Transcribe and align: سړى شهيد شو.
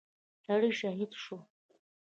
سړى 0.43 0.71
شهيد 0.79 1.11
شو. 1.23 1.37